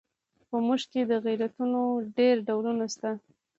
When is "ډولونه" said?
2.47-2.85